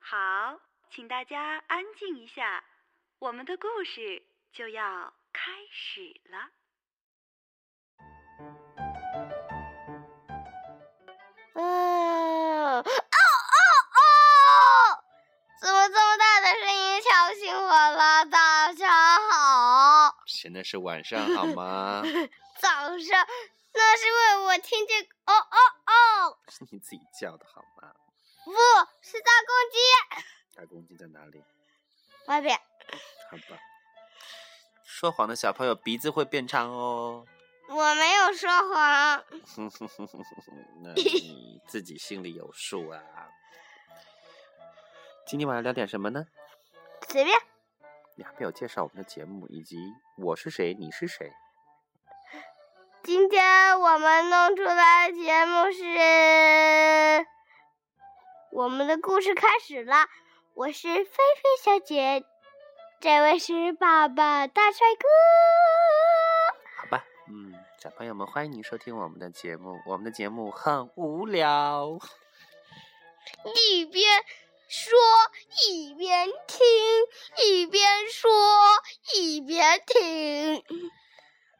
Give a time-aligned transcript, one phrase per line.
[0.00, 0.60] 好，
[0.90, 2.62] 请大家安静一下，
[3.18, 4.22] 我们的故事
[4.52, 6.50] 就要开始了。
[20.54, 22.02] 好，现在是晚上好吗？
[22.60, 23.26] 早上
[23.72, 27.92] 那是因为我听见哦哦哦，是你自己叫的好吗？
[28.44, 28.52] 不
[29.02, 31.42] 是大公鸡大公鸡在哪里？
[32.26, 32.56] 外边。
[33.30, 33.58] 好吧。
[34.84, 37.26] 说谎的小朋友鼻子会变长哦。
[37.68, 39.24] 我没有说谎，
[40.84, 43.02] 那你自己心里有数啊。
[45.26, 46.26] 今天晚上聊点什么呢？
[47.08, 47.36] 随便。
[48.16, 49.76] 你还没有介绍我们的节目，以及
[50.18, 51.32] 我是谁，你是谁。
[53.02, 57.26] 今天我们弄出来的节目是，
[58.52, 60.06] 我们的故事开始了。
[60.54, 62.24] 我是菲菲小姐，
[63.00, 65.08] 这位是爸爸大帅哥。
[66.78, 69.80] 好吧，嗯，小朋友们，欢迎你收听我们的节目。
[69.86, 71.98] 我们的节目很无聊，
[73.56, 74.22] 一边
[74.76, 74.98] 说
[75.68, 76.58] 一边听，
[77.46, 78.28] 一边说
[79.14, 80.64] 一边听。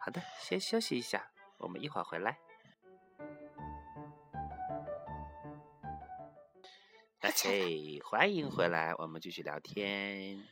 [0.00, 2.40] 好的，先休息一下，我们一会儿回来。
[7.20, 10.44] 嘿，欢迎回来，我们继续聊天。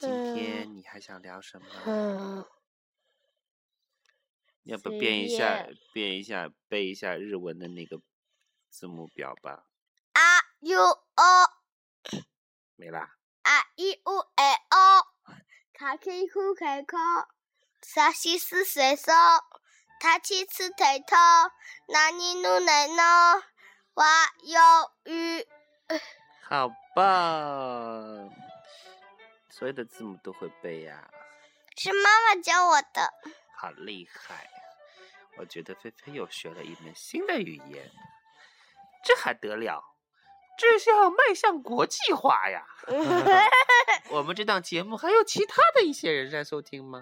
[0.00, 1.66] 今天你还想聊什么？
[1.86, 2.44] 嗯，
[4.64, 8.00] 要不变一下变，一下，背一下日文的那个
[8.68, 9.66] 字母表吧？
[10.14, 10.20] 啊
[10.60, 11.47] u o
[12.77, 13.09] 没啦。
[13.43, 15.03] あいうえお
[15.77, 16.97] かきくけこ
[17.81, 19.11] さしすせそ
[19.99, 21.15] たちつてと
[21.91, 23.03] なにぬねの
[23.95, 24.05] わ
[24.45, 25.09] よう
[26.49, 28.29] 好棒！
[29.49, 31.09] 所有的字母都会背呀、
[31.75, 33.13] 是妈妈教我的。
[33.55, 34.49] 好厉害！
[35.37, 37.89] 我觉得菲菲又学了一门新的语言，
[39.03, 39.83] 这还得了？
[40.58, 42.66] 这是要迈向国际化呀！
[44.10, 47.00] 我们这档节目还有其他的一些人在收听吗？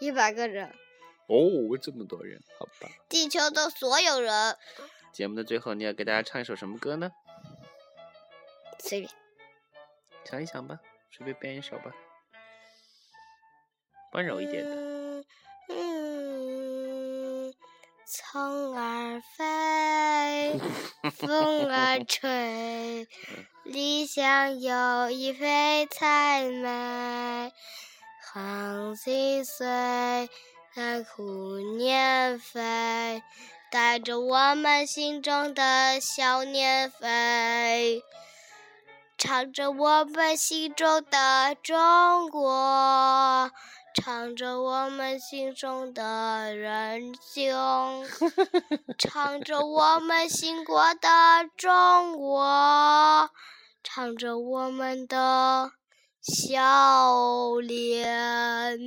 [0.00, 0.74] 一百个人，
[1.26, 2.88] 哦，这么多人，好吧。
[3.08, 4.56] 地球的所有人，
[5.12, 7.12] 节目的最后，你要给大家唱一首什么歌呢？
[8.78, 9.12] 随便。
[10.24, 10.78] 想一想吧，
[11.10, 11.92] 随便编一首吧，
[14.12, 14.74] 温柔一点的。
[14.76, 15.24] 嗯
[15.70, 17.54] 嗯，
[18.06, 19.44] 虫儿飞，
[21.10, 23.06] 风儿吹，
[23.64, 27.52] 理想有一飞彩美。
[28.32, 30.28] 黄细碎，
[30.74, 33.22] 在虎年飞，
[33.70, 38.02] 带着我们心中的小年飞。
[39.16, 43.50] 唱着我们心中的中国，
[43.94, 48.06] 唱着我们心中的人兄，
[48.98, 53.30] 唱着我们兴国的中国，
[53.82, 55.72] 唱着我们的
[56.22, 58.78] 笑脸。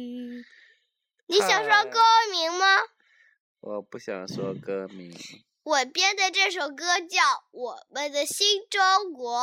[1.28, 2.00] 你想说歌
[2.32, 2.66] 名吗？
[3.60, 5.14] 我不想说歌名，
[5.64, 7.20] 我编的这首歌叫
[7.52, 9.40] 《我们的新中国》。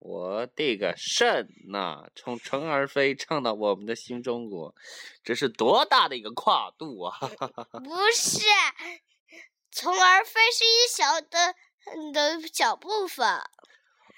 [0.00, 2.08] 我的个神呐！
[2.16, 4.74] 从虫儿飞唱到我们的新中国，
[5.22, 7.18] 这是多大的一个跨度啊！
[7.84, 8.40] 不是，
[9.70, 11.54] 虫儿飞是一小的
[12.14, 13.28] 的小部分，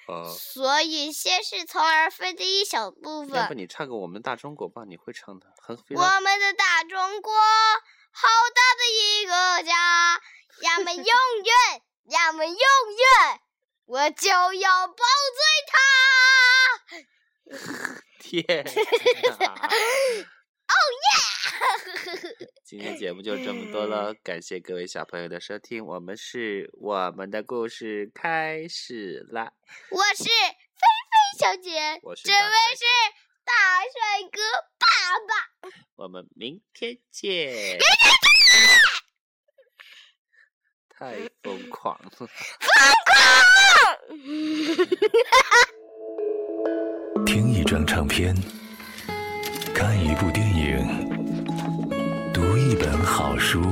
[0.07, 3.55] 呃，所以先是虫儿飞的一小部分要不。
[3.55, 4.85] 你唱个我们的大中国吧？
[4.87, 10.15] 你会唱的，很非我们的大中国，好大的一个家，
[10.63, 13.41] 呀们永远，呀们永远，
[13.87, 15.79] 我就要抱醉它。
[18.21, 18.45] 天
[19.41, 19.69] 哪！
[22.65, 29.53] 今天节目就这么多了，感谢各位小朋友的收听，我们是我们的故事开始啦。
[29.91, 30.33] 我是菲菲
[31.39, 32.87] 小姐，我是这位是
[33.45, 34.41] 大帅哥
[34.79, 34.87] 爸
[35.29, 35.35] 爸。
[35.97, 37.79] 我们明天见。
[40.89, 42.11] 太疯狂了！
[47.25, 48.35] 听一张唱片，
[49.75, 51.09] 看一部电影，
[52.33, 53.63] 读一本好书。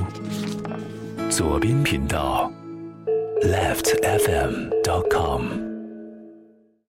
[1.28, 2.50] 左边频道
[3.42, 5.69] ，leftfm.com。